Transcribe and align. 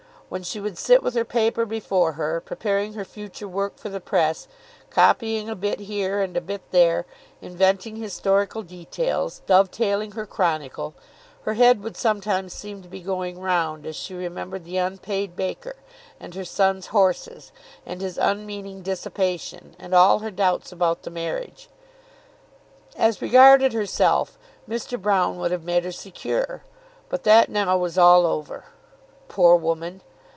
When 0.33 0.43
she 0.43 0.61
would 0.61 0.77
sit 0.77 1.03
with 1.03 1.13
her 1.15 1.25
paper 1.25 1.65
before 1.65 2.13
her, 2.13 2.39
preparing 2.39 2.93
her 2.93 3.03
future 3.03 3.49
work 3.49 3.75
for 3.75 3.89
the 3.89 3.99
press, 3.99 4.47
copying 4.89 5.49
a 5.49 5.57
bit 5.57 5.81
here 5.81 6.21
and 6.21 6.37
a 6.37 6.39
bit 6.39 6.61
there, 6.71 7.05
inventing 7.41 7.97
historical 7.97 8.63
details, 8.63 9.41
dovetailing 9.45 10.13
her 10.13 10.25
chronicle, 10.25 10.93
her 11.41 11.55
head 11.55 11.83
would 11.83 11.97
sometimes 11.97 12.53
seem 12.53 12.81
to 12.81 12.87
be 12.87 13.01
going 13.01 13.41
round 13.41 13.85
as 13.85 13.97
she 13.97 14.13
remembered 14.13 14.63
the 14.63 14.77
unpaid 14.77 15.35
baker, 15.35 15.75
and 16.17 16.33
her 16.33 16.45
son's 16.45 16.87
horses, 16.95 17.51
and 17.85 17.99
his 17.99 18.17
unmeaning 18.17 18.81
dissipation, 18.81 19.75
and 19.77 19.93
all 19.93 20.19
her 20.19 20.31
doubts 20.31 20.71
about 20.71 21.01
the 21.03 21.09
marriage. 21.11 21.67
As 22.95 23.21
regarded 23.21 23.73
herself, 23.73 24.39
Mr. 24.65 24.97
Broune 24.97 25.35
would 25.39 25.51
have 25.51 25.65
made 25.65 25.83
her 25.83 25.91
secure, 25.91 26.63
but 27.09 27.23
that 27.23 27.49
now 27.49 27.77
was 27.77 27.97
all 27.97 28.25
over. 28.25 28.67
Poor 29.27 29.57
woman! 29.57 30.01